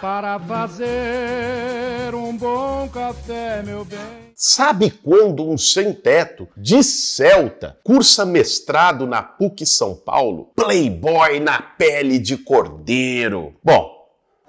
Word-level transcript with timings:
para 0.00 0.38
fazer 0.38 2.14
um 2.14 2.36
bom 2.36 2.88
café, 2.88 3.62
meu 3.62 3.84
bem. 3.84 3.98
Sabe 4.34 4.90
quando 4.90 5.48
um 5.48 5.56
sem-teto 5.56 6.48
de 6.56 6.82
Celta 6.82 7.78
cursa 7.82 8.26
mestrado 8.26 9.06
na 9.06 9.22
PUC 9.22 9.64
São 9.64 9.94
Paulo? 9.94 10.50
Playboy 10.54 11.40
na 11.40 11.60
pele 11.60 12.18
de 12.18 12.36
cordeiro. 12.36 13.54
Bom, 13.64 13.90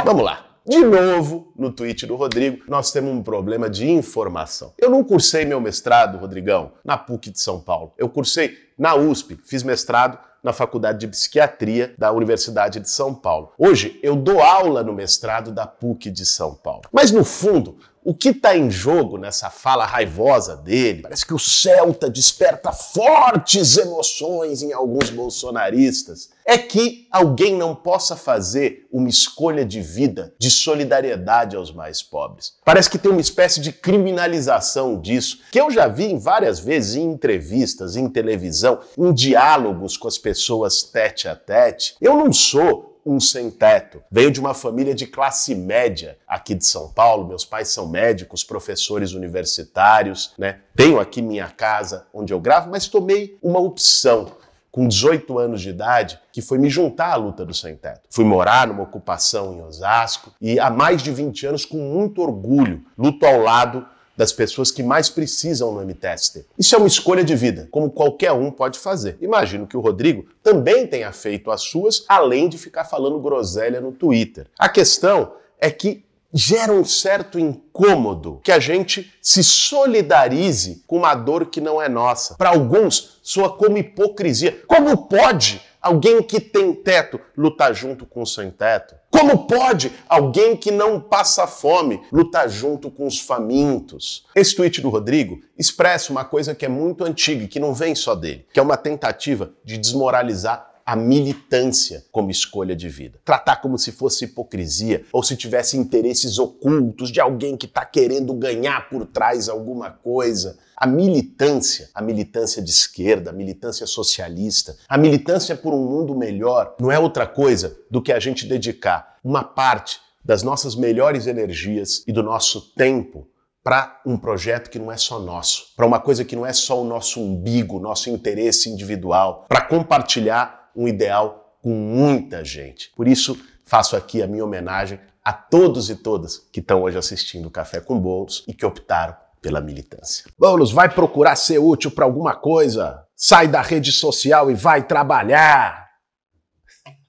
vamos 0.03 0.23
lá. 0.23 0.46
De 0.69 0.79
novo, 0.79 1.53
no 1.55 1.71
tweet 1.71 2.05
do 2.05 2.17
Rodrigo, 2.17 2.65
nós 2.67 2.91
temos 2.91 3.09
um 3.09 3.23
problema 3.23 3.69
de 3.69 3.89
informação. 3.89 4.73
Eu 4.77 4.89
não 4.89 5.01
cursei 5.01 5.45
meu 5.45 5.61
mestrado, 5.61 6.17
Rodrigão, 6.17 6.73
na 6.83 6.97
PUC 6.97 7.31
de 7.31 7.39
São 7.39 7.57
Paulo. 7.61 7.93
Eu 7.97 8.09
cursei 8.09 8.53
na 8.77 8.93
USP, 8.93 9.39
fiz 9.45 9.63
mestrado 9.63 10.19
na 10.43 10.51
Faculdade 10.51 10.99
de 10.99 11.07
Psiquiatria 11.07 11.95
da 11.97 12.11
Universidade 12.11 12.81
de 12.81 12.89
São 12.89 13.15
Paulo. 13.15 13.53
Hoje 13.57 13.97
eu 14.03 14.13
dou 14.13 14.41
aula 14.41 14.83
no 14.83 14.91
mestrado 14.91 15.53
da 15.53 15.65
PUC 15.65 16.11
de 16.11 16.25
São 16.25 16.53
Paulo. 16.53 16.81
Mas 16.91 17.11
no 17.11 17.23
fundo, 17.23 17.77
o 18.03 18.13
que 18.13 18.29
está 18.29 18.55
em 18.55 18.69
jogo 18.69 19.17
nessa 19.17 19.49
fala 19.49 19.85
raivosa 19.85 20.57
dele? 20.57 21.03
Parece 21.03 21.25
que 21.25 21.33
o 21.33 21.39
Celta 21.39 22.09
desperta 22.09 22.73
fortes 22.73 23.77
emoções 23.77 24.61
em 24.61 24.73
alguns 24.73 25.09
bolsonaristas. 25.11 26.29
É 26.49 26.57
que 26.57 27.05
alguém 27.11 27.57
não 27.57 27.75
possa 27.75 28.15
fazer 28.15 28.87
uma 28.89 29.09
escolha 29.09 29.65
de 29.65 29.81
vida 29.81 30.33
de 30.39 30.49
solidariedade 30.49 31.57
aos 31.57 31.73
mais 31.73 32.01
pobres. 32.01 32.53
Parece 32.63 32.89
que 32.89 32.97
tem 32.97 33.11
uma 33.11 33.19
espécie 33.19 33.59
de 33.59 33.73
criminalização 33.73 34.97
disso, 34.97 35.41
que 35.51 35.59
eu 35.59 35.69
já 35.69 35.89
vi 35.89 36.17
várias 36.17 36.57
vezes 36.57 36.95
em 36.95 37.03
entrevistas, 37.11 37.97
em 37.97 38.07
televisão, 38.07 38.79
em 38.97 39.13
diálogos 39.13 39.97
com 39.97 40.07
as 40.07 40.17
pessoas 40.17 40.83
tete 40.83 41.27
a 41.27 41.35
tete. 41.35 41.97
Eu 41.99 42.15
não 42.15 42.31
sou 42.31 42.97
um 43.05 43.19
sem 43.19 43.49
teto. 43.49 44.01
Venho 44.09 44.31
de 44.31 44.39
uma 44.39 44.53
família 44.53 44.95
de 44.95 45.05
classe 45.05 45.55
média 45.55 46.17
aqui 46.27 46.53
de 46.53 46.65
São 46.65 46.89
Paulo. 46.89 47.27
Meus 47.27 47.45
pais 47.45 47.69
são 47.69 47.87
médicos, 47.87 48.43
professores 48.43 49.13
universitários, 49.13 50.33
né? 50.37 50.59
Tenho 50.75 50.99
aqui 50.99 51.21
minha 51.21 51.47
casa 51.49 52.05
onde 52.13 52.33
eu 52.33 52.39
gravo, 52.39 52.69
mas 52.69 52.87
tomei 52.87 53.37
uma 53.41 53.59
opção 53.59 54.31
com 54.77 54.87
18 54.87 55.39
anos 55.39 55.61
de 55.61 55.69
idade, 55.69 56.19
que 56.31 56.39
foi 56.39 56.59
me 56.59 56.69
juntar 56.69 57.13
à 57.13 57.15
luta 57.15 57.43
do 57.43 57.51
sem 57.51 57.75
teto. 57.75 58.01
Fui 58.11 58.23
morar 58.23 58.67
numa 58.67 58.83
ocupação 58.83 59.55
em 59.55 59.63
Osasco 59.63 60.31
e 60.39 60.59
há 60.59 60.69
mais 60.69 61.01
de 61.01 61.11
20 61.11 61.47
anos, 61.47 61.65
com 61.65 61.77
muito 61.77 62.21
orgulho, 62.21 62.83
luto 62.95 63.25
ao 63.25 63.41
lado 63.41 63.83
das 64.15 64.31
pessoas 64.31 64.69
que 64.69 64.83
mais 64.83 65.09
precisam 65.09 65.71
no 65.71 65.81
MTST. 65.81 66.45
Isso 66.59 66.75
é 66.75 66.77
uma 66.77 66.85
escolha 66.85 67.23
de 67.23 67.35
vida, 67.35 67.67
como 67.71 67.89
qualquer 67.89 68.33
um 68.33 68.51
pode 68.51 68.77
fazer. 68.77 69.17
Imagino 69.19 69.65
que 69.65 69.75
o 69.75 69.79
Rodrigo 69.81 70.27
também 70.43 70.85
tenha 70.85 71.11
feito 71.11 71.49
as 71.49 71.63
suas, 71.63 72.05
além 72.07 72.47
de 72.47 72.59
ficar 72.59 72.85
falando 72.85 73.19
groselha 73.19 73.81
no 73.81 73.91
Twitter. 73.91 74.45
A 74.59 74.69
questão 74.69 75.33
é 75.59 75.71
que 75.71 76.05
gera 76.37 76.71
um 76.71 76.85
certo 76.85 77.39
incômodo 77.39 78.39
que 78.43 78.51
a 78.51 78.59
gente 78.59 79.11
se 79.19 79.43
solidarize 79.43 80.83
com 80.85 80.97
uma 80.97 81.15
dor 81.15 81.47
que 81.47 81.59
não 81.59 81.81
é 81.81 81.89
nossa. 81.89 82.35
Para 82.35 82.49
alguns, 82.49 83.19
soa 83.23 83.49
como 83.57 83.77
hipocrisia. 83.77 84.63
Como 84.67 85.07
pode 85.07 85.59
alguém 85.81 86.21
que 86.21 86.39
tem 86.39 86.73
teto 86.73 87.19
lutar 87.35 87.73
junto 87.73 88.05
com 88.05 88.21
o 88.21 88.25
sem 88.27 88.51
teto? 88.51 88.93
Como 89.09 89.47
pode 89.47 89.91
alguém 90.07 90.55
que 90.55 90.69
não 90.69 90.99
passa 90.99 91.47
fome 91.47 92.03
lutar 92.11 92.47
junto 92.47 92.91
com 92.91 93.07
os 93.07 93.19
famintos? 93.19 94.25
Esse 94.35 94.55
tweet 94.55 94.79
do 94.79 94.89
Rodrigo 94.89 95.41
expressa 95.57 96.11
uma 96.11 96.23
coisa 96.23 96.53
que 96.53 96.65
é 96.65 96.69
muito 96.69 97.03
antiga 97.03 97.45
e 97.45 97.47
que 97.47 97.59
não 97.59 97.73
vem 97.73 97.95
só 97.95 98.13
dele, 98.13 98.45
que 98.53 98.59
é 98.59 98.63
uma 98.63 98.77
tentativa 98.77 99.51
de 99.65 99.75
desmoralizar 99.75 100.76
a 100.87 100.95
militância 100.95 102.05
como 102.13 102.31
escolha 102.31 102.73
de 102.73 102.87
vida. 102.87 103.19
Tratar 103.25 103.57
como 103.57 103.77
se 103.77 103.91
fosse 103.91 104.23
hipocrisia 104.23 105.03
ou 105.11 105.21
se 105.21 105.35
tivesse 105.35 105.75
interesses 105.75 106.39
ocultos 106.39 107.11
de 107.11 107.19
alguém 107.19 107.57
que 107.57 107.65
está 107.65 107.83
querendo 107.83 108.33
ganhar 108.33 108.87
por 108.89 109.05
trás 109.05 109.49
alguma 109.49 109.91
coisa. 109.91 110.57
A 110.77 110.87
militância, 110.87 111.89
a 111.93 112.01
militância 112.01 112.61
de 112.61 112.71
esquerda, 112.71 113.31
a 113.31 113.33
militância 113.33 113.85
socialista, 113.85 114.77
a 114.87 114.97
militância 114.97 115.57
por 115.57 115.73
um 115.73 115.83
mundo 115.83 116.15
melhor, 116.15 116.73
não 116.79 116.89
é 116.89 116.97
outra 116.97 117.27
coisa 117.27 117.77
do 117.91 118.01
que 118.01 118.13
a 118.13 118.19
gente 118.19 118.47
dedicar 118.47 119.17
uma 119.21 119.43
parte 119.43 119.99
das 120.23 120.41
nossas 120.41 120.73
melhores 120.73 121.27
energias 121.27 122.01
e 122.07 122.13
do 122.13 122.23
nosso 122.23 122.73
tempo 122.75 123.27
para 123.61 123.99
um 124.05 124.17
projeto 124.17 124.69
que 124.69 124.79
não 124.79 124.89
é 124.89 124.95
só 124.95 125.19
nosso, 125.19 125.73
para 125.75 125.85
uma 125.85 125.99
coisa 125.99 126.23
que 126.23 126.37
não 126.37 126.45
é 126.45 126.53
só 126.53 126.81
o 126.81 126.85
nosso 126.85 127.19
umbigo, 127.19 127.81
nosso 127.81 128.09
interesse 128.09 128.69
individual, 128.69 129.45
para 129.49 129.59
compartilhar 129.59 130.66
um 130.77 130.87
ideal 130.87 131.57
com 131.61 131.71
muita 131.71 132.45
gente. 132.45 132.91
Por 132.95 133.07
isso, 133.07 133.37
faço 133.65 133.95
aqui 133.95 134.21
a 134.21 134.27
minha 134.27 134.45
homenagem 134.45 134.99
a 135.23 135.33
todos 135.33 135.89
e 135.89 135.95
todas 135.95 136.37
que 136.37 136.59
estão 136.59 136.83
hoje 136.83 136.97
assistindo 136.97 137.49
Café 137.49 137.81
com 137.81 137.99
Bolos 137.99 138.45
e 138.47 138.53
que 138.53 138.65
optaram 138.65 139.15
pela 139.41 139.59
militância. 139.59 140.25
Boulos, 140.37 140.71
vai 140.71 140.93
procurar 140.93 141.35
ser 141.35 141.57
útil 141.57 141.91
para 141.91 142.05
alguma 142.05 142.35
coisa? 142.35 143.03
Sai 143.15 143.47
da 143.47 143.61
rede 143.61 143.91
social 143.91 144.49
e 144.51 144.53
vai 144.53 144.85
trabalhar! 144.85 145.87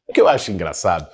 O 0.09 0.13
que 0.13 0.21
eu 0.21 0.27
acho 0.27 0.51
engraçado 0.51 1.07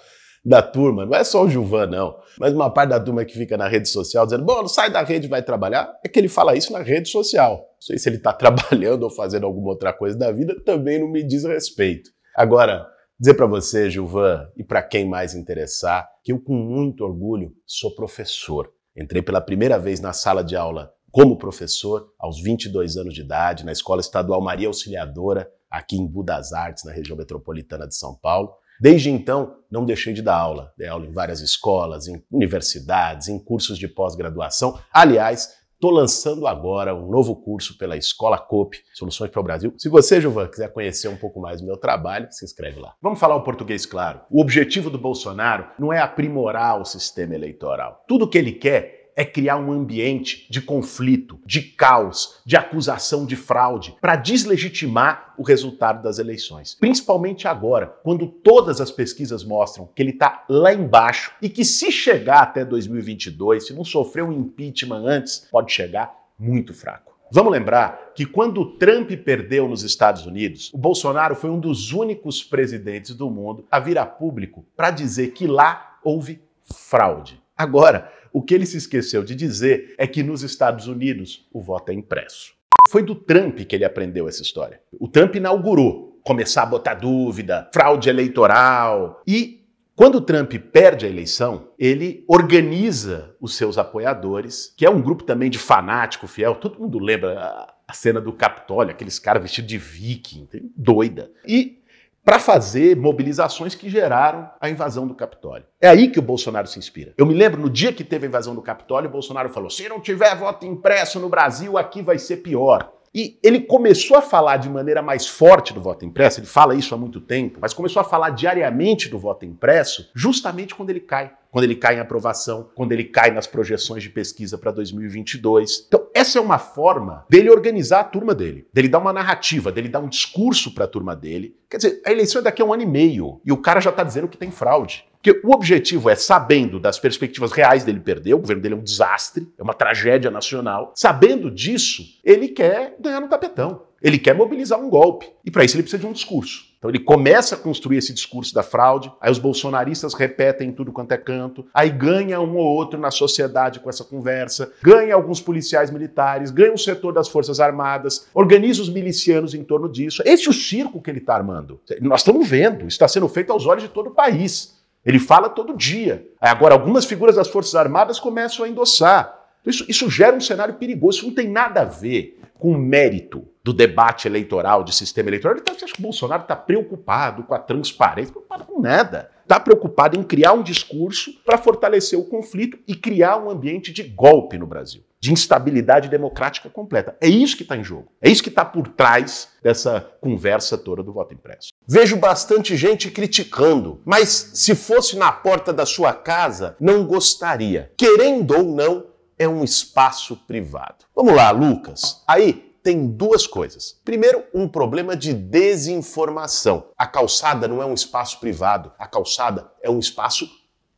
da 0.45 0.61
turma, 0.61 1.07
não 1.07 1.15
é 1.15 1.25
só 1.25 1.43
o 1.43 1.49
Gilvan, 1.49 1.87
não, 1.87 2.17
mas 2.39 2.53
uma 2.53 2.71
parte 2.71 2.91
da 2.91 3.01
turma 3.01 3.25
que 3.25 3.33
fica 3.33 3.57
na 3.57 3.67
rede 3.67 3.89
social 3.89 4.27
dizendo, 4.27 4.45
bom, 4.45 4.69
sai 4.69 4.91
da 4.91 5.03
rede 5.03 5.27
vai 5.27 5.43
trabalhar, 5.43 5.91
é 6.05 6.09
que 6.09 6.19
ele 6.19 6.29
fala 6.29 6.55
isso 6.55 6.71
na 6.73 6.81
rede 6.81 7.09
social. 7.09 7.57
Não 7.57 7.81
sei 7.81 7.99
se 7.99 8.09
ele 8.09 8.17
está 8.17 8.33
trabalhando 8.35 9.05
ou 9.05 9.11
fazendo 9.11 9.47
alguma 9.47 9.71
outra 9.71 9.93
coisa 9.93 10.19
da 10.19 10.31
vida, 10.31 10.55
também 10.63 11.01
não 11.01 11.09
me 11.09 11.23
diz 11.23 11.45
respeito. 11.45 12.11
Agora, 12.37 12.87
dizer 13.19 13.35
para 13.35 13.47
você, 13.47 13.89
Gilvan, 13.89 14.49
e 14.57 14.65
para 14.65 14.83
quem 14.83 15.09
mais 15.09 15.35
interessar, 15.35 16.09
que 16.23 16.33
eu 16.33 16.41
com 16.41 16.55
muito 16.55 17.05
orgulho 17.05 17.53
sou 17.67 17.95
professor. 17.95 18.73
Entrei 18.97 19.23
pela 19.23 19.41
primeira 19.41 19.79
vez 19.79 20.01
na 20.01 20.13
sala 20.13 20.43
de 20.43 20.57
aula 20.57 20.93
como 21.11 21.39
professor 21.39 22.13
aos 22.19 22.43
22 22.43 22.97
anos 22.97 23.15
de 23.15 23.21
idade 23.21 23.65
na 23.65 23.71
Escola 23.71 24.01
Estadual 24.01 24.43
Maria 24.43 24.67
Auxiliadora, 24.67 25.49
aqui 25.71 25.97
em 25.97 26.07
Budas 26.07 26.53
Artes, 26.53 26.85
na 26.85 26.93
região 26.93 27.17
metropolitana 27.17 27.87
de 27.87 27.95
São 27.95 28.17
Paulo. 28.17 28.53
Desde 28.81 29.11
então, 29.11 29.57
não 29.71 29.85
deixei 29.85 30.13
de 30.13 30.23
dar 30.23 30.37
aula. 30.37 30.73
Dei 30.77 30.89
aula 30.89 31.07
em 31.07 31.13
várias 31.13 31.41
escolas, 31.41 32.09
em 32.09 32.21
universidades, 32.33 33.29
em 33.29 33.39
cursos 33.39 33.79
de 33.79 33.87
pós-graduação. 33.87 34.77
Aliás, 34.93 35.51
Estou 35.85 35.93
lançando 35.93 36.47
agora 36.47 36.95
um 36.95 37.11
novo 37.11 37.37
curso 37.37 37.77
pela 37.77 37.95
Escola 37.95 38.39
COP, 38.39 38.79
Soluções 38.95 39.31
para 39.31 39.41
o 39.41 39.45
Brasil. 39.45 39.75
Se 39.77 39.91
você, 39.91 40.19
Gilvan, 40.19 40.49
quiser 40.49 40.73
conhecer 40.73 41.09
um 41.09 41.17
pouco 41.19 41.39
mais 41.39 41.61
do 41.61 41.67
meu 41.67 41.77
trabalho, 41.77 42.27
se 42.31 42.43
inscreve 42.43 42.81
lá. 42.81 42.95
Vamos 43.03 43.21
falar 43.21 43.37
o 43.37 43.43
português 43.43 43.85
claro. 43.85 44.23
O 44.31 44.41
objetivo 44.41 44.89
do 44.89 44.97
Bolsonaro 44.97 45.67
não 45.79 45.93
é 45.93 45.99
aprimorar 45.99 46.81
o 46.81 46.87
sistema 46.87 47.35
eleitoral. 47.35 48.03
Tudo 48.09 48.27
que 48.27 48.39
ele 48.39 48.53
quer 48.53 49.04
é 49.17 49.25
criar 49.25 49.57
um 49.57 49.73
ambiente 49.73 50.47
de 50.51 50.61
conflito, 50.61 51.39
de 51.45 51.63
caos, 51.63 52.41
de 52.45 52.57
acusação 52.57 53.25
de 53.27 53.37
fraude, 53.37 53.97
para 54.01 54.17
deslegitimar 54.17 55.35
o 55.39 55.43
resultado 55.43 56.03
das 56.03 56.19
eleições. 56.19 56.75
Principalmente 56.75 57.47
agora, 57.49 57.87
quando 58.03 58.27
todas 58.27 58.81
as 58.81 58.91
pesquisas 58.91 59.45
mostram 59.45 59.89
que 59.95 60.03
ele 60.03 60.11
está 60.11 60.45
lá 60.49 60.73
embaixo 60.73 61.33
e 61.41 61.49
que 61.49 61.65
se 61.65 61.91
chegar 61.91 62.43
até 62.43 62.65
2022, 62.65 63.67
se 63.67 63.75
não 63.75 63.85
sofrer 63.85 64.25
um 64.25 64.33
impeachment 64.33 65.05
antes, 65.07 65.47
pode 65.51 65.73
chegar 65.73 66.15
muito 66.39 66.75
fraco. 66.75 67.15
Vamos 67.31 67.53
lembrar 67.53 68.13
que 68.15 68.27
quando 68.27 68.61
o 68.61 68.67
Trump 68.77 69.11
perdeu 69.25 69.69
nos 69.69 69.83
Estados 69.83 70.25
Unidos, 70.27 70.71
o 70.73 70.79
Bolsonaro 70.79 71.35
foi 71.35 71.51
um 71.51 71.59
dos 71.59 71.93
únicos 71.93 72.45
presidentes 72.45 73.15
do 73.15 73.29
mundo 73.31 73.67
a 73.71 73.81
vir 73.81 73.99
a 73.99 74.07
público 74.07 74.65
para 74.77 74.91
dizer 74.91 75.33
que 75.33 75.47
lá 75.47 75.99
houve 76.05 76.41
fraude. 76.63 77.43
Agora, 77.57 78.13
o 78.35 78.43
que 78.43 78.53
ele 78.53 78.67
se 78.67 78.77
esqueceu 78.77 79.23
de 79.23 79.33
dizer 79.33 79.95
é 79.97 80.09
que 80.09 80.21
nos 80.21 80.43
Estados 80.43 80.89
Unidos 80.89 81.47
o 81.53 81.63
voto 81.63 81.93
é 81.93 81.95
impresso. 81.95 82.53
Foi 82.91 83.01
do 83.01 83.15
Trump 83.15 83.61
que 83.61 83.77
ele 83.77 83.85
aprendeu 83.85 84.29
essa 84.29 84.43
história. 84.43 84.81
O 84.99 85.07
Trump 85.07 85.37
inaugurou 85.37 86.21
começar 86.25 86.65
a 86.65 86.67
botar 86.67 86.95
dúvida, 86.95 87.71
fraude 87.73 88.09
eleitoral. 88.09 89.23
E 89.25 89.65
quando 89.95 90.17
o 90.17 90.21
Trump 90.21 90.53
perde 90.73 91.07
a 91.07 91.09
eleição, 91.09 91.69
ele 91.79 92.25
organiza 92.27 93.37
os 93.41 93.55
seus 93.55 93.79
apoiadores, 93.79 94.75
que 94.77 94.85
é 94.85 94.91
um 94.91 95.01
grupo 95.01 95.23
também 95.23 95.49
de 95.49 95.59
fanático 95.59 96.27
fiel. 96.27 96.57
Todo 96.57 96.81
mundo 96.81 96.99
lembra 96.99 97.69
a 97.87 97.93
cena 97.93 98.21
do 98.21 98.33
Capitólio, 98.33 98.91
aqueles 98.91 99.21
caras 99.21 99.43
vestidos 99.43 99.69
de 99.69 99.79
viking, 99.79 100.49
doida. 100.77 101.31
E 101.47 101.84
para 102.25 102.39
fazer 102.39 102.97
mobilizações 102.97 103.75
que 103.75 103.91
geraram 103.91 104.51
a 104.61 104.71
invasão 104.71 105.07
do 105.07 105.15
Capitólio. 105.15 105.67
É 105.81 105.89
aí 105.89 106.09
que 106.09 106.19
o 106.19 106.23
Bolsonaro 106.23 106.67
se 106.67 106.79
inspira. 106.79 107.13
Eu 107.19 107.27
me 107.27 107.35
lembro 107.35 107.61
no 107.61 107.69
dia 107.69 107.93
que 107.93 108.03
teve 108.03 108.27
a 108.27 108.29
invasão 108.29 108.55
do 108.55 108.63
Capitólio, 108.63 109.09
o 109.09 109.13
Bolsonaro 109.13 109.51
falou: 109.51 109.69
se 109.69 109.89
não 109.89 110.01
tiver 110.01 110.35
voto 110.37 110.65
impresso 110.65 111.21
no 111.21 111.29
Brasil, 111.29 111.77
aqui 111.77 112.03
vai 112.03 112.19
ser 112.19 112.39
pior. 112.39 112.91
E 113.15 113.39
ele 113.45 113.61
começou 113.61 114.17
a 114.17 114.23
falar 114.23 114.57
de 114.57 114.69
maneira 114.69 115.01
mais 115.01 115.29
forte 115.29 115.73
do 115.73 115.81
voto 115.81 116.05
impresso, 116.05 116.41
ele 116.41 116.49
fala 116.49 116.75
isso 116.75 116.93
há 116.97 116.99
muito 116.99 117.21
tempo, 117.21 117.61
mas 117.61 117.73
começou 117.73 118.01
a 118.01 118.05
falar 118.05 118.31
diariamente 118.31 119.09
do 119.09 119.21
voto 119.21 119.45
impresso 119.45 120.11
justamente 120.13 120.75
quando 120.75 120.91
ele 120.91 120.99
cai. 120.99 121.33
Quando 121.53 121.63
ele 121.63 121.77
cai 121.77 121.95
em 121.95 122.01
aprovação, 122.01 122.69
quando 122.75 122.91
ele 122.91 123.05
cai 123.05 123.31
nas 123.31 123.47
projeções 123.47 124.03
de 124.03 124.11
pesquisa 124.11 124.59
para 124.59 124.73
2022. 124.73 125.85
Então, 125.87 126.09
essa 126.25 126.39
é 126.39 126.41
uma 126.41 126.59
forma 126.59 127.27
dele 127.29 127.51
organizar 127.51 128.01
a 128.01 128.05
turma 128.05 128.35
dele, 128.35 128.67
dele 128.73 128.89
dar 128.89 128.99
uma 128.99 129.13
narrativa, 129.13 129.71
dele 129.71 129.89
dar 129.89 130.01
um 130.01 130.09
discurso 130.09 130.73
para 130.73 130.87
a 130.87 130.89
turma 130.89 131.15
dele. 131.15 131.55
Quer 131.69 131.77
dizer, 131.77 132.03
a 132.05 132.11
eleição 132.11 132.41
é 132.41 132.45
daqui 132.45 132.63
a 132.63 132.65
um 132.65 132.73
ano 132.73 132.83
e 132.83 132.87
meio 132.87 133.43
e 133.45 133.53
o 133.53 133.59
cara 133.59 133.79
já 133.79 133.91
está 133.91 134.03
dizendo 134.03 134.27
que 134.27 134.39
tem 134.39 134.51
fraude. 134.51 135.05
Porque 135.23 135.41
o 135.47 135.55
objetivo 135.55 136.09
é, 136.09 136.15
sabendo 136.15 136.81
das 136.81 136.99
perspectivas 136.99 137.53
reais 137.53 137.85
dele 137.85 138.01
perder, 138.01 138.35
o 138.35 138.39
governo 138.39 138.63
dele 138.63 138.75
é 138.75 138.79
um 138.79 138.83
desastre, 138.83 139.53
é 139.59 139.63
uma 139.63 139.75
tragédia 139.75 140.31
nacional, 140.31 140.93
sabendo 140.95 141.51
disso, 141.51 142.03
ele 142.25 142.49
quer 142.49 142.97
ganhar 142.99 143.21
no 143.21 143.29
tapetão. 143.29 143.83
Ele 144.03 144.19
quer 144.19 144.35
mobilizar 144.35 144.79
um 144.79 144.91
golpe. 144.91 145.27
E 145.45 145.51
para 145.51 145.65
isso 145.65 145.77
ele 145.77 145.83
precisa 145.83 146.01
de 146.01 146.07
um 146.07 146.13
discurso. 146.13 146.74
Então 146.85 146.91
ele 146.91 146.99
começa 146.99 147.55
a 147.55 147.59
construir 147.59 147.97
esse 147.97 148.13
discurso 148.13 148.55
da 148.55 148.63
fraude, 148.63 149.11
aí 149.19 149.33
os 149.33 149.39
bolsonaristas 149.39 150.13
repetem 150.13 150.71
tudo 150.71 150.93
quanto 150.93 151.13
é 151.13 151.17
canto, 151.17 151.65
aí 151.73 151.89
ganha 151.89 152.39
um 152.43 152.59
ou 152.59 152.67
outro 152.67 153.01
na 153.01 153.11
sociedade 153.11 153.81
com 153.81 153.89
essa 153.89 154.05
conversa, 154.05 154.71
ganha 154.83 155.15
alguns 155.15 155.41
policiais 155.41 155.91
militares, 155.91 156.51
ganha 156.51 156.75
um 156.75 156.77
setor 156.77 157.15
das 157.15 157.27
Forças 157.27 157.59
Armadas, 157.59 158.29
organiza 158.35 158.83
os 158.83 158.91
milicianos 158.91 159.55
em 159.55 159.65
torno 159.65 159.91
disso. 159.91 160.23
Esse 160.27 160.47
é 160.47 160.51
o 160.51 160.53
circo 160.53 161.01
que 161.01 161.09
ele 161.09 161.21
está 161.21 161.35
armando. 161.35 161.81
Nós 162.03 162.21
estamos 162.21 162.47
vendo, 162.47 162.87
está 162.87 163.09
sendo 163.09 163.31
feito 163.31 163.51
aos 163.51 163.65
olhos 163.65 163.85
de 163.85 163.89
todo 163.89 164.09
o 164.09 164.15
país. 164.15 164.75
Ele 165.07 165.19
fala 165.19 165.49
todo 165.49 165.75
dia. 165.75 166.29
Agora, 166.39 166.75
algumas 166.75 167.07
figuras 167.07 167.37
das 167.37 167.49
Forças 167.49 167.75
Armadas 167.75 168.21
começam 168.21 168.63
a 168.63 168.69
endossar. 168.69 169.35
Isso, 169.65 169.87
isso 169.89 170.11
gera 170.11 170.37
um 170.37 170.41
cenário 170.41 170.75
perigoso, 170.75 171.17
isso 171.17 171.27
não 171.29 171.35
tem 171.35 171.49
nada 171.49 171.81
a 171.81 171.85
ver 171.87 172.39
com 172.59 172.73
o 172.73 172.79
mérito 172.79 173.47
do 173.63 173.73
debate 173.73 174.29
eleitoral, 174.29 174.85
de 174.85 174.95
sistema 174.95 175.31
eleitoral. 175.31 175.57
Ele 175.57 175.65
tá, 175.65 175.73
você 175.73 175.87
acha 175.87 175.95
que 175.95 176.01
o 176.01 176.03
Bolsonaro 176.03 176.43
está 176.43 176.55
preocupado 176.55 177.43
com 177.43 177.55
a 177.55 177.59
transparência? 177.59 178.33
Preocupado 178.33 178.65
com 178.65 178.81
nada. 178.81 179.31
Está 179.43 179.59
preocupado 179.59 180.19
em 180.19 180.23
criar 180.23 180.53
um 180.53 180.63
discurso 180.63 181.33
para 181.45 181.59
fortalecer 181.59 182.19
o 182.19 182.25
conflito 182.25 182.79
e 182.87 182.95
criar 182.95 183.37
um 183.39 183.51
ambiente 183.51 183.93
de 183.93 184.03
golpe 184.03 184.57
no 184.57 184.67
Brasil, 184.67 185.03
de 185.21 185.33
instabilidade 185.33 186.09
democrática 186.09 186.71
completa. 186.71 187.17
É 187.21 187.29
isso 187.29 187.57
que 187.57 187.63
está 187.63 187.77
em 187.77 187.85
jogo. 187.85 188.11
É 188.23 188.31
isso 188.31 188.43
que 188.43 188.49
está 188.49 188.65
por 188.65 188.89
trás 188.89 189.51
dessa 189.63 190.01
conversa 190.21 190.79
toda 190.79 191.03
do 191.03 191.13
voto 191.13 191.35
impresso. 191.35 191.73
Vejo 191.87 192.17
bastante 192.17 192.77
gente 192.77 193.11
criticando, 193.11 194.01
mas 194.05 194.53
se 194.55 194.75
fosse 194.75 195.17
na 195.17 195.31
porta 195.31 195.73
da 195.73 195.85
sua 195.85 196.15
casa, 196.15 196.77
não 196.81 197.05
gostaria. 197.07 197.93
Querendo 197.97 198.57
ou 198.57 198.65
não, 198.65 199.07
é 199.39 199.49
um 199.49 199.65
espaço 199.65 200.37
privado. 200.47 201.05
Vamos 201.15 201.35
lá, 201.35 201.51
Lucas. 201.51 202.23
Aí 202.27 202.75
tem 202.83 203.07
duas 203.07 203.47
coisas. 203.47 203.99
Primeiro, 204.05 204.45
um 204.55 204.69
problema 204.69 205.17
de 205.17 205.33
desinformação. 205.33 206.89
A 206.99 207.07
calçada 207.07 207.67
não 207.67 207.83
é 207.83 207.87
um 207.87 207.95
espaço 207.95 208.39
privado, 208.39 208.93
a 208.99 209.07
calçada 209.07 209.71
é 209.83 209.89
um 209.89 209.99
espaço 209.99 210.49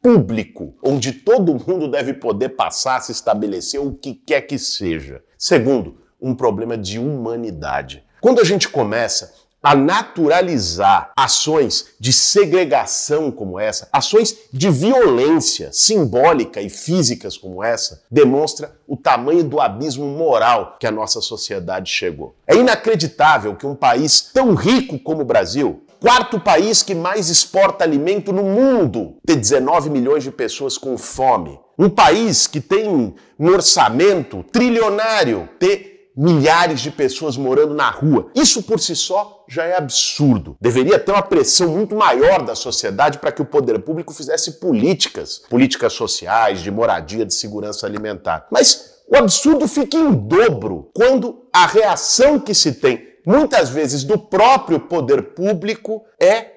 público, 0.02 0.74
onde 0.82 1.12
todo 1.12 1.54
mundo 1.54 1.88
deve 1.88 2.14
poder 2.14 2.50
passar, 2.50 3.00
se 3.00 3.12
estabelecer 3.12 3.80
o 3.80 3.92
que 3.92 4.14
quer 4.14 4.42
que 4.42 4.58
seja. 4.58 5.22
Segundo, 5.38 5.98
um 6.20 6.34
problema 6.34 6.76
de 6.76 6.98
humanidade. 6.98 8.04
Quando 8.20 8.40
a 8.40 8.44
gente 8.44 8.68
começa 8.68 9.32
a 9.66 9.74
naturalizar 9.74 11.10
ações 11.16 11.86
de 11.98 12.12
segregação 12.12 13.32
como 13.32 13.58
essa, 13.58 13.88
ações 13.92 14.36
de 14.52 14.70
violência 14.70 15.70
simbólica 15.72 16.60
e 16.60 16.70
físicas 16.70 17.36
como 17.36 17.64
essa, 17.64 18.00
demonstra 18.08 18.78
o 18.86 18.96
tamanho 18.96 19.42
do 19.42 19.60
abismo 19.60 20.06
moral 20.06 20.76
que 20.78 20.86
a 20.86 20.92
nossa 20.92 21.20
sociedade 21.20 21.90
chegou. 21.90 22.36
É 22.46 22.54
inacreditável 22.54 23.56
que 23.56 23.66
um 23.66 23.74
país 23.74 24.30
tão 24.32 24.54
rico 24.54 25.00
como 25.00 25.22
o 25.22 25.24
Brasil, 25.24 25.82
quarto 25.98 26.38
país 26.38 26.84
que 26.84 26.94
mais 26.94 27.28
exporta 27.28 27.82
alimento 27.82 28.32
no 28.32 28.44
mundo, 28.44 29.16
ter 29.26 29.34
19 29.34 29.90
milhões 29.90 30.22
de 30.22 30.30
pessoas 30.30 30.78
com 30.78 30.96
fome. 30.96 31.58
Um 31.76 31.90
país 31.90 32.46
que 32.46 32.60
tem 32.60 32.88
um 32.88 33.48
orçamento 33.48 34.44
trilionário, 34.44 35.48
ter 35.58 36.12
milhares 36.16 36.80
de 36.80 36.90
pessoas 36.90 37.36
morando 37.36 37.74
na 37.74 37.90
rua. 37.90 38.30
Isso 38.34 38.62
por 38.62 38.80
si 38.80 38.96
só 38.96 39.35
já 39.48 39.64
é 39.64 39.76
absurdo. 39.76 40.56
Deveria 40.60 40.98
ter 40.98 41.12
uma 41.12 41.22
pressão 41.22 41.68
muito 41.68 41.94
maior 41.94 42.42
da 42.42 42.54
sociedade 42.54 43.18
para 43.18 43.32
que 43.32 43.42
o 43.42 43.46
poder 43.46 43.78
público 43.80 44.12
fizesse 44.12 44.60
políticas, 44.60 45.42
políticas 45.48 45.92
sociais, 45.92 46.60
de 46.60 46.70
moradia, 46.70 47.24
de 47.24 47.34
segurança 47.34 47.86
alimentar. 47.86 48.46
Mas 48.50 49.02
o 49.08 49.16
absurdo 49.16 49.68
fica 49.68 49.96
em 49.96 50.12
dobro 50.12 50.90
quando 50.92 51.46
a 51.52 51.66
reação 51.66 52.40
que 52.40 52.54
se 52.54 52.72
tem, 52.72 53.06
muitas 53.24 53.68
vezes 53.68 54.04
do 54.04 54.18
próprio 54.18 54.80
poder 54.80 55.34
público, 55.34 56.04
é 56.20 56.55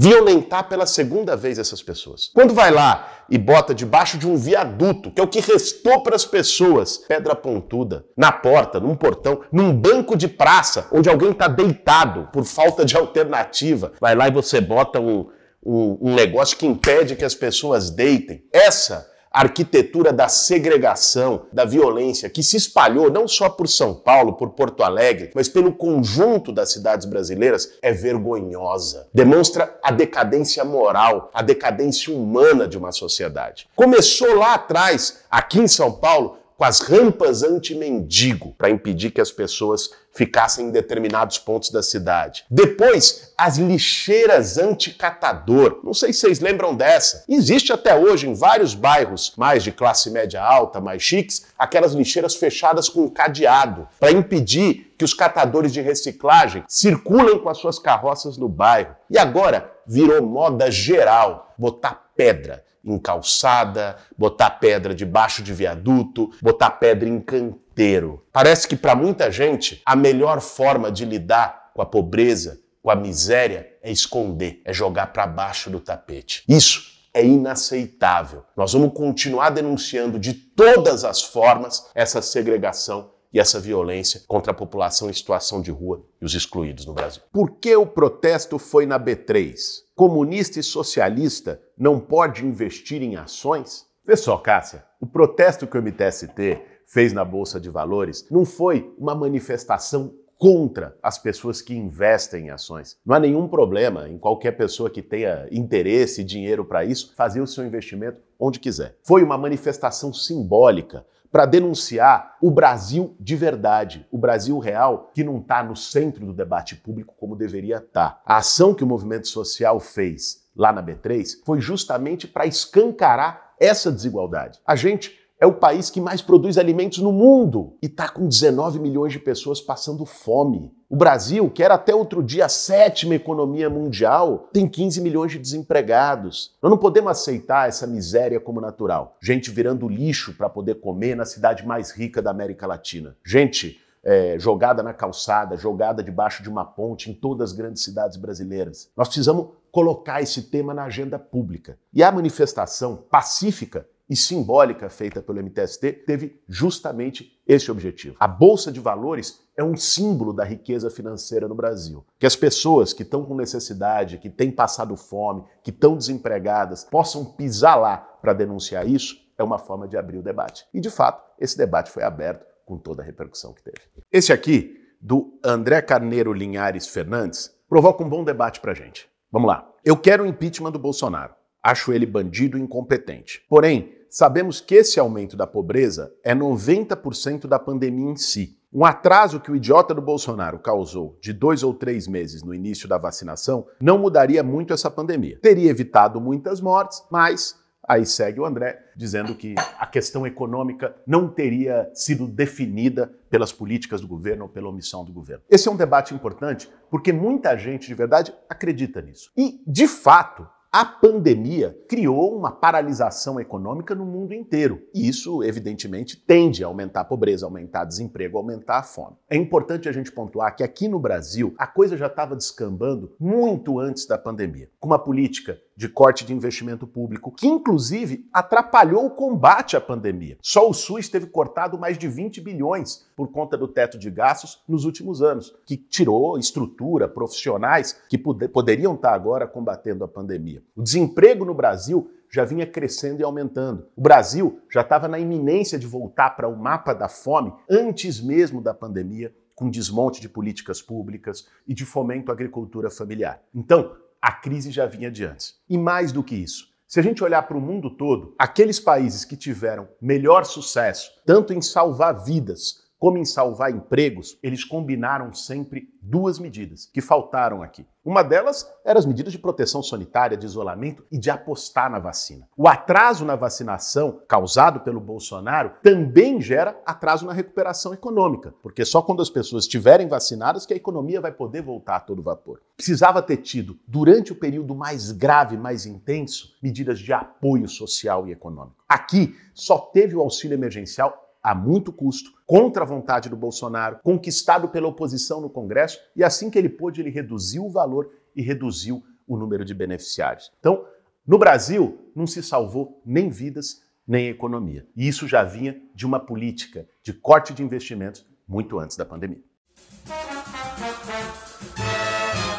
violentar 0.00 0.68
pela 0.68 0.86
segunda 0.86 1.36
vez 1.36 1.58
essas 1.58 1.82
pessoas. 1.82 2.30
Quando 2.32 2.54
vai 2.54 2.70
lá 2.70 3.24
e 3.28 3.36
bota 3.36 3.74
debaixo 3.74 4.16
de 4.16 4.28
um 4.28 4.36
viaduto, 4.36 5.10
que 5.10 5.20
é 5.20 5.24
o 5.24 5.26
que 5.26 5.40
restou 5.40 6.04
para 6.04 6.14
as 6.14 6.24
pessoas, 6.24 6.98
pedra 6.98 7.34
pontuda, 7.34 8.04
na 8.16 8.30
porta, 8.30 8.78
num 8.78 8.94
portão, 8.94 9.40
num 9.50 9.74
banco 9.74 10.16
de 10.16 10.28
praça, 10.28 10.86
onde 10.92 11.08
alguém 11.08 11.32
está 11.32 11.48
deitado 11.48 12.28
por 12.32 12.44
falta 12.44 12.84
de 12.84 12.96
alternativa, 12.96 13.92
vai 14.00 14.14
lá 14.14 14.28
e 14.28 14.30
você 14.30 14.60
bota 14.60 15.00
um, 15.00 15.26
um, 15.66 15.98
um 16.00 16.14
negócio 16.14 16.56
que 16.56 16.66
impede 16.66 17.16
que 17.16 17.24
as 17.24 17.34
pessoas 17.34 17.90
deitem. 17.90 18.44
Essa 18.52 19.07
arquitetura 19.30 20.12
da 20.12 20.28
segregação, 20.28 21.46
da 21.52 21.64
violência, 21.64 22.30
que 22.30 22.42
se 22.42 22.56
espalhou 22.56 23.10
não 23.10 23.28
só 23.28 23.48
por 23.48 23.68
São 23.68 23.94
Paulo, 23.94 24.34
por 24.34 24.50
Porto 24.50 24.82
Alegre, 24.82 25.30
mas 25.34 25.48
pelo 25.48 25.72
conjunto 25.72 26.52
das 26.52 26.72
cidades 26.72 27.06
brasileiras, 27.06 27.72
é 27.82 27.92
vergonhosa. 27.92 29.08
Demonstra 29.12 29.78
a 29.82 29.90
decadência 29.90 30.64
moral, 30.64 31.30
a 31.32 31.42
decadência 31.42 32.12
humana 32.14 32.66
de 32.66 32.78
uma 32.78 32.92
sociedade. 32.92 33.68
Começou 33.74 34.34
lá 34.36 34.54
atrás, 34.54 35.20
aqui 35.30 35.60
em 35.60 35.68
São 35.68 35.92
Paulo, 35.92 36.38
com 36.58 36.64
as 36.64 36.80
rampas 36.80 37.44
anti-mendigo 37.44 38.52
para 38.58 38.68
impedir 38.68 39.12
que 39.12 39.20
as 39.20 39.30
pessoas 39.30 39.90
ficassem 40.12 40.66
em 40.66 40.70
determinados 40.72 41.38
pontos 41.38 41.70
da 41.70 41.84
cidade. 41.84 42.44
Depois, 42.50 43.32
as 43.38 43.58
lixeiras 43.58 44.58
anti-catador. 44.58 45.80
Não 45.84 45.94
sei 45.94 46.12
se 46.12 46.18
vocês 46.18 46.40
lembram 46.40 46.74
dessa. 46.74 47.24
Existe 47.28 47.72
até 47.72 47.94
hoje 47.96 48.28
em 48.28 48.34
vários 48.34 48.74
bairros 48.74 49.32
mais 49.36 49.62
de 49.62 49.70
classe 49.70 50.10
média 50.10 50.42
alta, 50.42 50.80
mais 50.80 51.00
chiques, 51.00 51.46
aquelas 51.56 51.92
lixeiras 51.92 52.34
fechadas 52.34 52.88
com 52.88 53.08
cadeado 53.08 53.86
para 54.00 54.10
impedir 54.10 54.92
que 54.98 55.04
os 55.04 55.14
catadores 55.14 55.72
de 55.72 55.80
reciclagem 55.80 56.64
circulem 56.66 57.38
com 57.38 57.48
as 57.48 57.58
suas 57.58 57.78
carroças 57.78 58.36
no 58.36 58.48
bairro. 58.48 58.96
E 59.08 59.16
agora 59.16 59.72
virou 59.86 60.20
moda 60.20 60.68
geral 60.72 61.54
botar 61.56 62.07
pedra 62.18 62.64
em 62.84 62.98
calçada, 62.98 63.96
botar 64.16 64.50
pedra 64.50 64.92
debaixo 64.92 65.42
de 65.42 65.52
viaduto, 65.52 66.30
botar 66.42 66.70
pedra 66.70 67.08
em 67.08 67.20
canteiro. 67.20 68.24
Parece 68.32 68.66
que 68.66 68.76
para 68.76 68.96
muita 68.96 69.30
gente 69.30 69.80
a 69.86 69.94
melhor 69.94 70.40
forma 70.40 70.90
de 70.90 71.04
lidar 71.04 71.70
com 71.74 71.80
a 71.80 71.86
pobreza, 71.86 72.60
com 72.82 72.90
a 72.90 72.96
miséria 72.96 73.68
é 73.82 73.92
esconder, 73.92 74.60
é 74.64 74.72
jogar 74.72 75.12
para 75.12 75.26
baixo 75.26 75.70
do 75.70 75.78
tapete. 75.78 76.42
Isso 76.48 76.98
é 77.14 77.24
inaceitável. 77.24 78.44
Nós 78.56 78.72
vamos 78.72 78.92
continuar 78.92 79.50
denunciando 79.50 80.18
de 80.18 80.32
todas 80.32 81.04
as 81.04 81.22
formas 81.22 81.86
essa 81.94 82.20
segregação 82.20 83.10
e 83.32 83.38
essa 83.38 83.60
violência 83.60 84.22
contra 84.26 84.52
a 84.52 84.54
população 84.54 85.10
em 85.10 85.12
situação 85.12 85.60
de 85.60 85.70
rua 85.70 86.04
e 86.20 86.24
os 86.24 86.34
excluídos 86.34 86.86
no 86.86 86.94
Brasil. 86.94 87.22
Por 87.32 87.52
que 87.52 87.74
o 87.76 87.86
protesto 87.86 88.58
foi 88.58 88.86
na 88.86 88.98
B3? 88.98 89.56
Comunista 89.94 90.58
e 90.58 90.62
socialista 90.62 91.60
não 91.76 92.00
pode 92.00 92.44
investir 92.44 93.02
em 93.02 93.16
ações? 93.16 93.86
Vê 94.04 94.16
só, 94.16 94.36
Cássia, 94.38 94.84
o 95.00 95.06
protesto 95.06 95.66
que 95.66 95.76
o 95.76 95.82
MTST 95.82 96.62
fez 96.86 97.12
na 97.12 97.24
Bolsa 97.24 97.60
de 97.60 97.68
Valores 97.68 98.26
não 98.30 98.44
foi 98.44 98.92
uma 98.98 99.14
manifestação 99.14 100.14
contra 100.38 100.96
as 101.02 101.18
pessoas 101.18 101.60
que 101.60 101.74
investem 101.74 102.46
em 102.46 102.50
ações. 102.50 102.96
Não 103.04 103.16
há 103.16 103.20
nenhum 103.20 103.48
problema 103.48 104.08
em 104.08 104.16
qualquer 104.16 104.52
pessoa 104.52 104.88
que 104.88 105.02
tenha 105.02 105.48
interesse 105.50 106.20
e 106.20 106.24
dinheiro 106.24 106.64
para 106.64 106.84
isso 106.84 107.12
fazer 107.16 107.40
o 107.40 107.46
seu 107.46 107.66
investimento 107.66 108.20
onde 108.38 108.60
quiser. 108.60 108.96
Foi 109.02 109.22
uma 109.24 109.36
manifestação 109.36 110.12
simbólica 110.12 111.04
para 111.30 111.46
denunciar 111.46 112.36
o 112.40 112.50
Brasil 112.50 113.16
de 113.20 113.36
verdade, 113.36 114.06
o 114.10 114.18
Brasil 114.18 114.58
real, 114.58 115.10
que 115.14 115.22
não 115.22 115.38
está 115.38 115.62
no 115.62 115.76
centro 115.76 116.24
do 116.24 116.32
debate 116.32 116.76
público 116.76 117.14
como 117.18 117.36
deveria 117.36 117.76
estar. 117.76 118.10
Tá. 118.10 118.22
A 118.24 118.38
ação 118.38 118.74
que 118.74 118.84
o 118.84 118.86
movimento 118.86 119.28
social 119.28 119.78
fez 119.78 120.46
lá 120.56 120.72
na 120.72 120.82
B3 120.82 121.42
foi 121.44 121.60
justamente 121.60 122.26
para 122.26 122.46
escancarar 122.46 123.54
essa 123.60 123.92
desigualdade. 123.92 124.60
A 124.66 124.74
gente 124.74 125.16
é 125.40 125.46
o 125.46 125.52
país 125.52 125.88
que 125.88 126.00
mais 126.00 126.20
produz 126.20 126.58
alimentos 126.58 126.98
no 126.98 127.12
mundo 127.12 127.76
e 127.80 127.86
está 127.86 128.08
com 128.08 128.26
19 128.26 128.80
milhões 128.80 129.12
de 129.12 129.18
pessoas 129.18 129.60
passando 129.60 130.04
fome. 130.04 130.72
O 130.90 130.96
Brasil, 130.96 131.48
que 131.50 131.62
era 131.62 131.74
até 131.74 131.94
outro 131.94 132.22
dia 132.22 132.46
a 132.46 132.48
sétima 132.48 133.14
economia 133.14 133.70
mundial, 133.70 134.48
tem 134.52 134.66
15 134.66 135.00
milhões 135.00 135.30
de 135.30 135.38
desempregados. 135.38 136.56
Nós 136.62 136.70
não 136.70 136.78
podemos 136.78 137.10
aceitar 137.10 137.68
essa 137.68 137.86
miséria 137.86 138.40
como 138.40 138.60
natural. 138.60 139.16
Gente 139.22 139.50
virando 139.50 139.88
lixo 139.88 140.34
para 140.34 140.48
poder 140.48 140.76
comer 140.76 141.14
na 141.14 141.24
cidade 141.24 141.64
mais 141.66 141.92
rica 141.92 142.20
da 142.20 142.30
América 142.30 142.66
Latina. 142.66 143.14
Gente 143.24 143.80
é, 144.02 144.38
jogada 144.38 144.82
na 144.82 144.94
calçada, 144.94 145.56
jogada 145.56 146.02
debaixo 146.02 146.42
de 146.42 146.48
uma 146.48 146.64
ponte 146.64 147.10
em 147.10 147.14
todas 147.14 147.50
as 147.50 147.56
grandes 147.56 147.84
cidades 147.84 148.16
brasileiras. 148.16 148.90
Nós 148.96 149.08
precisamos 149.08 149.48
colocar 149.70 150.22
esse 150.22 150.44
tema 150.44 150.72
na 150.72 150.84
agenda 150.84 151.18
pública. 151.18 151.78
E 151.92 152.02
a 152.02 152.10
manifestação 152.10 152.96
pacífica 152.96 153.86
e 154.08 154.16
simbólica 154.16 154.88
feita 154.88 155.20
pelo 155.20 155.42
MTST 155.42 155.92
teve 156.06 156.40
justamente 156.48 157.38
esse 157.46 157.70
objetivo. 157.70 158.16
A 158.18 158.26
Bolsa 158.26 158.72
de 158.72 158.80
Valores 158.80 159.40
é 159.56 159.62
um 159.62 159.76
símbolo 159.76 160.32
da 160.32 160.44
riqueza 160.44 160.88
financeira 160.88 161.48
no 161.48 161.54
Brasil. 161.54 162.04
Que 162.18 162.26
as 162.26 162.36
pessoas 162.36 162.92
que 162.92 163.02
estão 163.02 163.24
com 163.24 163.34
necessidade, 163.34 164.18
que 164.18 164.30
têm 164.30 164.50
passado 164.50 164.96
fome, 164.96 165.44
que 165.62 165.70
estão 165.70 165.96
desempregadas, 165.96 166.84
possam 166.84 167.24
pisar 167.24 167.76
lá 167.76 167.96
para 167.96 168.32
denunciar 168.32 168.88
isso, 168.88 169.16
é 169.36 169.42
uma 169.42 169.58
forma 169.58 169.86
de 169.86 169.96
abrir 169.96 170.18
o 170.18 170.22
debate. 170.22 170.66
E, 170.72 170.80
de 170.80 170.90
fato, 170.90 171.22
esse 171.38 171.56
debate 171.56 171.90
foi 171.90 172.02
aberto 172.02 172.46
com 172.64 172.78
toda 172.78 173.02
a 173.02 173.04
repercussão 173.04 173.52
que 173.52 173.62
teve. 173.62 173.78
Esse 174.12 174.32
aqui, 174.32 174.76
do 175.00 175.38
André 175.44 175.80
Carneiro 175.82 176.32
Linhares 176.32 176.86
Fernandes, 176.86 177.54
provoca 177.68 178.02
um 178.02 178.08
bom 178.08 178.24
debate 178.24 178.60
para 178.60 178.74
gente. 178.74 179.08
Vamos 179.30 179.48
lá. 179.48 179.70
Eu 179.84 179.96
quero 179.96 180.24
o 180.24 180.26
impeachment 180.26 180.72
do 180.72 180.78
Bolsonaro. 180.78 181.34
Acho 181.62 181.92
ele 181.92 182.06
bandido 182.06 182.56
e 182.56 182.60
incompetente. 182.60 183.44
Porém, 183.48 183.92
sabemos 184.10 184.60
que 184.60 184.74
esse 184.74 184.98
aumento 184.98 185.36
da 185.36 185.46
pobreza 185.46 186.12
é 186.22 186.34
90% 186.34 187.46
da 187.46 187.58
pandemia 187.58 188.10
em 188.10 188.16
si. 188.16 188.58
Um 188.72 188.84
atraso 188.84 189.40
que 189.40 189.50
o 189.50 189.56
idiota 189.56 189.94
do 189.94 190.02
Bolsonaro 190.02 190.58
causou 190.58 191.18
de 191.22 191.32
dois 191.32 191.62
ou 191.62 191.72
três 191.72 192.06
meses 192.06 192.42
no 192.42 192.52
início 192.54 192.86
da 192.86 192.98
vacinação 192.98 193.66
não 193.80 193.98
mudaria 193.98 194.42
muito 194.42 194.74
essa 194.74 194.90
pandemia. 194.90 195.38
Teria 195.40 195.70
evitado 195.70 196.20
muitas 196.20 196.60
mortes, 196.60 197.02
mas 197.10 197.56
Aí 197.88 198.04
segue 198.04 198.38
o 198.38 198.44
André 198.44 198.78
dizendo 198.94 199.34
que 199.34 199.54
a 199.78 199.86
questão 199.86 200.26
econômica 200.26 200.94
não 201.06 201.26
teria 201.26 201.90
sido 201.94 202.28
definida 202.28 203.10
pelas 203.30 203.50
políticas 203.50 204.02
do 204.02 204.06
governo 204.06 204.42
ou 204.42 204.48
pela 204.50 204.68
omissão 204.68 205.02
do 205.02 205.12
governo. 205.12 205.42
Esse 205.48 205.68
é 205.68 205.70
um 205.70 205.76
debate 205.76 206.12
importante 206.12 206.68
porque 206.90 207.14
muita 207.14 207.56
gente 207.56 207.86
de 207.86 207.94
verdade 207.94 208.34
acredita 208.46 209.00
nisso. 209.00 209.30
E, 209.34 209.62
de 209.66 209.88
fato, 209.88 210.46
a 210.70 210.84
pandemia 210.84 211.74
criou 211.88 212.36
uma 212.36 212.52
paralisação 212.52 213.40
econômica 213.40 213.94
no 213.94 214.04
mundo 214.04 214.34
inteiro. 214.34 214.82
E 214.94 215.08
isso, 215.08 215.42
evidentemente, 215.42 216.14
tende 216.14 216.62
a 216.62 216.66
aumentar 216.66 217.00
a 217.00 217.04
pobreza, 217.04 217.46
aumentar 217.46 217.86
desemprego, 217.86 218.36
aumentar 218.36 218.78
a 218.78 218.82
fome. 218.82 219.16
É 219.30 219.36
importante 219.36 219.88
a 219.88 219.92
gente 219.92 220.12
pontuar 220.12 220.54
que 220.54 220.62
aqui 220.62 220.86
no 220.86 221.00
Brasil 221.00 221.54
a 221.56 221.66
coisa 221.66 221.96
já 221.96 222.06
estava 222.06 222.36
descambando 222.36 223.14
muito 223.18 223.80
antes 223.80 224.06
da 224.06 224.18
pandemia, 224.18 224.68
com 224.78 224.88
uma 224.88 224.98
política 224.98 225.58
de 225.74 225.88
corte 225.88 226.26
de 226.26 226.34
investimento 226.34 226.88
público, 226.88 227.30
que 227.30 227.46
inclusive 227.46 228.28
atrapalhou 228.32 229.06
o 229.06 229.10
combate 229.10 229.76
à 229.76 229.80
pandemia. 229.80 230.36
Só 230.42 230.68
o 230.68 230.74
SUS 230.74 231.08
teve 231.08 231.26
cortado 231.26 231.78
mais 231.78 231.96
de 231.96 232.08
20 232.08 232.40
bilhões 232.40 233.06
por 233.16 233.30
conta 233.30 233.56
do 233.56 233.68
teto 233.68 233.96
de 233.96 234.10
gastos 234.10 234.60
nos 234.68 234.84
últimos 234.84 235.22
anos, 235.22 235.54
que 235.64 235.76
tirou 235.76 236.36
estrutura, 236.36 237.08
profissionais 237.08 238.00
que 238.08 238.18
poderiam 238.18 238.96
estar 238.96 239.14
agora 239.14 239.46
combatendo 239.46 240.02
a 240.02 240.08
pandemia. 240.08 240.57
O 240.76 240.82
desemprego 240.82 241.44
no 241.44 241.54
Brasil 241.54 242.10
já 242.30 242.44
vinha 242.44 242.66
crescendo 242.66 243.20
e 243.20 243.24
aumentando. 243.24 243.86
O 243.96 244.02
Brasil 244.02 244.60
já 244.70 244.82
estava 244.82 245.08
na 245.08 245.18
iminência 245.18 245.78
de 245.78 245.86
voltar 245.86 246.30
para 246.30 246.48
o 246.48 246.56
mapa 246.56 246.92
da 246.92 247.08
fome 247.08 247.52
antes 247.68 248.20
mesmo 248.20 248.60
da 248.60 248.74
pandemia, 248.74 249.34
com 249.54 249.70
desmonte 249.70 250.20
de 250.20 250.28
políticas 250.28 250.80
públicas 250.80 251.46
e 251.66 251.74
de 251.74 251.84
fomento 251.84 252.30
à 252.30 252.34
agricultura 252.34 252.90
familiar. 252.90 253.42
Então, 253.54 253.96
a 254.20 254.32
crise 254.32 254.70
já 254.70 254.86
vinha 254.86 255.10
de 255.10 255.24
antes. 255.24 255.56
E 255.68 255.78
mais 255.78 256.12
do 256.12 256.22
que 256.22 256.34
isso, 256.34 256.68
se 256.86 256.98
a 256.98 257.02
gente 257.02 257.22
olhar 257.22 257.42
para 257.42 257.56
o 257.56 257.60
mundo 257.60 257.90
todo, 257.90 258.34
aqueles 258.38 258.80
países 258.80 259.24
que 259.24 259.36
tiveram 259.36 259.88
melhor 260.00 260.44
sucesso, 260.44 261.10
tanto 261.26 261.52
em 261.52 261.60
salvar 261.60 262.24
vidas 262.24 262.87
como 262.98 263.16
em 263.16 263.24
salvar 263.24 263.70
empregos, 263.70 264.38
eles 264.42 264.64
combinaram 264.64 265.32
sempre 265.32 265.88
duas 266.02 266.38
medidas 266.38 266.86
que 266.86 267.00
faltaram 267.00 267.62
aqui. 267.62 267.86
Uma 268.04 268.22
delas 268.22 268.66
era 268.84 268.98
as 268.98 269.04
medidas 269.04 269.32
de 269.32 269.38
proteção 269.38 269.82
sanitária, 269.82 270.36
de 270.36 270.46
isolamento 270.46 271.04
e 271.12 271.18
de 271.18 271.30
apostar 271.30 271.90
na 271.90 271.98
vacina. 271.98 272.48
O 272.56 272.66
atraso 272.66 273.24
na 273.24 273.36
vacinação 273.36 274.22
causado 274.26 274.80
pelo 274.80 275.00
Bolsonaro 275.00 275.72
também 275.82 276.40
gera 276.40 276.80
atraso 276.86 277.26
na 277.26 277.32
recuperação 277.32 277.92
econômica, 277.92 278.54
porque 278.62 278.84
só 278.84 279.02
quando 279.02 279.20
as 279.20 279.30
pessoas 279.30 279.64
estiverem 279.64 280.08
vacinadas 280.08 280.64
que 280.64 280.72
a 280.72 280.76
economia 280.76 281.20
vai 281.20 281.32
poder 281.32 281.62
voltar 281.62 281.96
a 281.96 282.00
todo 282.00 282.22
vapor. 282.22 282.62
Precisava 282.76 283.22
ter 283.22 283.36
tido, 283.38 283.78
durante 283.86 284.32
o 284.32 284.36
período 284.36 284.74
mais 284.74 285.12
grave, 285.12 285.56
mais 285.56 285.84
intenso, 285.84 286.56
medidas 286.62 286.98
de 286.98 287.12
apoio 287.12 287.68
social 287.68 288.26
e 288.26 288.32
econômico. 288.32 288.82
Aqui 288.88 289.36
só 289.52 289.78
teve 289.78 290.16
o 290.16 290.20
auxílio 290.20 290.54
emergencial 290.54 291.27
a 291.42 291.54
muito 291.54 291.92
custo, 291.92 292.30
contra 292.46 292.82
a 292.82 292.86
vontade 292.86 293.28
do 293.28 293.36
Bolsonaro, 293.36 294.00
conquistado 294.02 294.68
pela 294.68 294.88
oposição 294.88 295.40
no 295.40 295.50
Congresso, 295.50 295.98
e 296.14 296.24
assim 296.24 296.50
que 296.50 296.58
ele 296.58 296.68
pôde, 296.68 297.00
ele 297.00 297.10
reduziu 297.10 297.66
o 297.66 297.70
valor 297.70 298.10
e 298.34 298.42
reduziu 298.42 299.02
o 299.26 299.36
número 299.36 299.64
de 299.64 299.74
beneficiários. 299.74 300.50
Então, 300.58 300.84
no 301.26 301.38
Brasil, 301.38 302.10
não 302.14 302.26
se 302.26 302.42
salvou 302.42 303.02
nem 303.04 303.28
vidas, 303.28 303.82
nem 304.06 304.28
economia. 304.28 304.86
E 304.96 305.06
isso 305.06 305.28
já 305.28 305.44
vinha 305.44 305.78
de 305.94 306.06
uma 306.06 306.18
política 306.18 306.88
de 307.02 307.12
corte 307.12 307.52
de 307.52 307.62
investimentos 307.62 308.24
muito 308.48 308.78
antes 308.78 308.96
da 308.96 309.04
pandemia. 309.04 309.42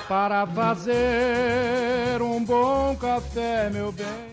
Para 0.08 0.46
fazer 0.46 2.22
um 2.22 2.44
bom 2.44 2.96
café, 2.96 3.70
meu 3.72 3.92
bem. 3.92 4.29